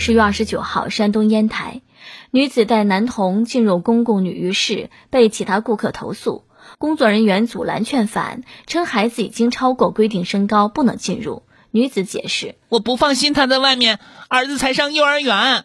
[0.00, 1.82] 十月二十九号，山东烟台，
[2.30, 6.44] 女子带男童进入公共女浴室，被其他顾客投诉，
[6.78, 11.42] 工作人员阻拦劝返，称孩子已经超过规定身高，不能进入。
[11.72, 13.98] 女子解释：“我不放心他在外面，
[14.28, 15.64] 儿子才上幼儿园。”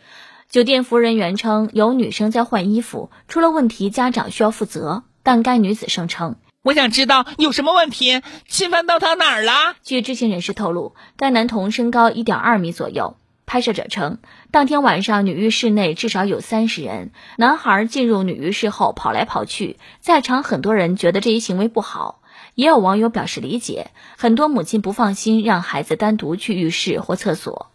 [0.49, 13.15] 酒店服务人员称有女生在换衣服，出了问题家长需要负责，但该女子声称：“我想知道有什么问题，侵犯到他哪儿了？”据知情人士透露，该男童身高一点二米左右。
[13.53, 14.17] 拍摄者称，
[14.49, 17.11] 当天晚上女浴室内至少有三十人。
[17.37, 22.21] 男孩进入女浴室后跑来跑去，在场很多人觉得这一行为不好，
[22.55, 23.91] 也有网友表示理解。
[24.17, 27.69] 很多母亲不放心让孩子单独去浴室或厕所。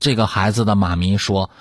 [0.00, 1.52] 这个孩子的妈咪说：“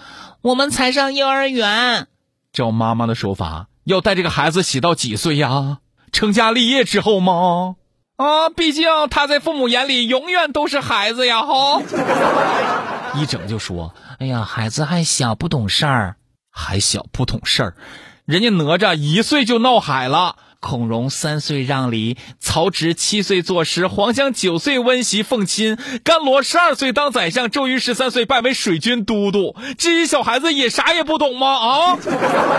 [0.41, 2.07] 我们才上幼儿园。”
[2.51, 5.81] 照妈妈的说法，要带这个孩子洗到几岁呀？
[6.11, 7.75] 成家立业之后吗？
[8.17, 11.43] 啊，毕竟他在父母眼里永远都是孩子呀！
[11.43, 11.81] 哈，
[13.15, 16.15] 一整就说：“哎呀，孩子还小，不懂事儿，
[16.51, 17.75] 还小不懂事儿。
[18.25, 29.55] 人家哪吒一岁就闹海了，孔融三岁让梨，曹植七岁作诗，黄香九岁温习奉亲，甘罗十二岁当宰相，周瑜十三岁拜为水军都督。
[29.77, 31.47] 这些小孩子也啥也不懂吗？
[31.55, 31.97] 啊？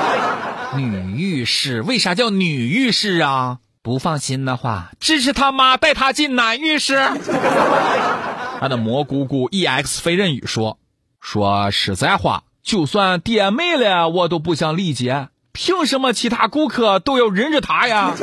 [0.78, 6.96] 女浴室为啥叫女浴室啊？”不放心的话，支持他妈带他进男浴室。
[8.60, 10.78] 他的蘑菇菇 EX 飞刃宇说
[11.20, 18.14] ：“说实在话，就算爹没了，我都不想理解，凭什么其他顾客都要忍着他呀？”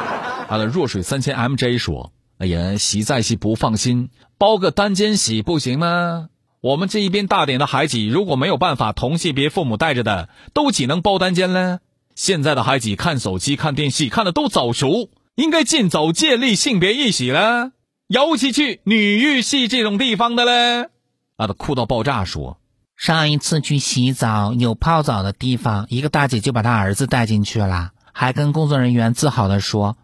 [0.48, 6.28] 他的弱水三千 MJ 说：“哎呀，洗再洗不放心，包个单间洗不行吗？
[6.60, 11.80] 我们这一边大点的孩子，如果没有办法同性别父母带着的，都只能包单间了。”
[12.14, 17.70] 现在的孩子看手机、看电视看的都早熟，应该尽早建立性别意识了。
[18.08, 20.88] 尤其去女浴室这种地方的嘞，
[21.36, 22.58] 啊，他哭到爆炸，说
[22.96, 29.96] 上一次去洗澡有泡澡的地方，一个大姐就把她儿子带进去了，还跟工作人员自豪的说，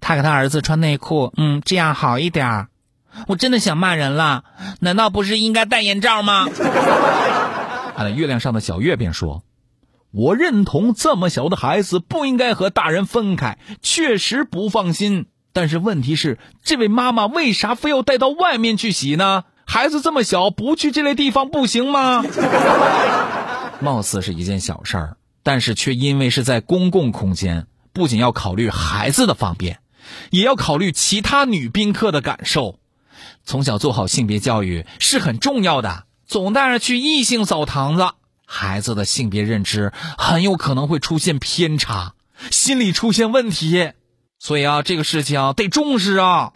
[0.00, 2.68] 她给她儿子穿内裤，嗯，这样好一点儿。
[3.28, 4.44] 我真的想骂人了，
[4.80, 6.48] 难道不是应该戴眼罩吗？
[7.96, 9.44] 啊，月亮上的小月便说。
[10.12, 15.26] 我认同这么小的孩子不应该和大人分开，确实不放心。
[15.54, 19.44] 但是问题是，这位妈妈为啥非要带到外面去洗呢？
[19.64, 22.22] 孩子这么小，不去这类地方不行吗？
[23.80, 29.78] 貌似是一件小事儿，但是却因为是在公共空间，不仅要考虑孩子的方便，
[30.30, 32.78] 也要考虑其他女宾客的感受。
[33.44, 38.10] 从小做好性别教育是很重要的，总带着去异性澡堂子。
[38.54, 42.12] 孩子的性别认知很有可能会出现偏差，
[42.50, 43.92] 心理出现问题，
[44.38, 46.50] 所以啊，这个事情啊得重视啊。